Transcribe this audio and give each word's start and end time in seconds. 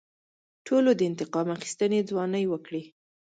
ټولو 0.65 0.89
د 0.95 1.01
انتقام 1.09 1.47
اخیستنې 1.57 1.99
ځوانۍ 2.09 2.45
وکړې. 2.49 2.83